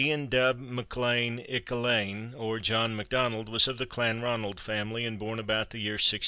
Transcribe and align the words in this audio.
Iain 0.03 0.29
Dubh 0.29 0.57
Maclain 0.57 1.45
'Ic 1.47 1.67
Ailein, 1.69 2.33
or 2.35 2.57
John 2.57 2.95
MacDonald, 2.95 3.47
was 3.47 3.67
of 3.67 3.77
the 3.77 3.85
Clanranald 3.85 4.59
family, 4.59 5.05
and 5.05 5.19
born 5.19 5.37
about 5.37 5.69
the 5.69 5.77
year 5.77 5.91
1665. 5.93 6.19